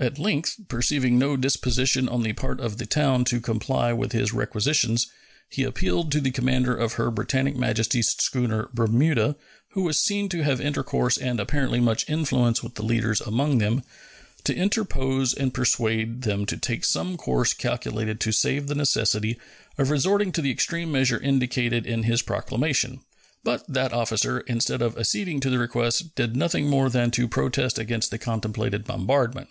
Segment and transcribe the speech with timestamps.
[0.00, 4.32] At length, perceiving no disposition on the part of the town to comply with his
[4.32, 5.06] requisitions,
[5.48, 9.36] he appealed to the commander of Her Britannic Majesty's schooner Bermuda,
[9.74, 13.84] who was seen to have intercourse and apparently much influence with the leaders among them,
[14.42, 19.38] to interpose and persuade them to take some course calculated to save the necessity
[19.78, 22.98] of resorting to the extreme measure indicated in his proclamation;
[23.44, 27.78] but that officer, instead of acceding to the request, did nothing more than to protest
[27.78, 29.46] against the contemplated bombardment.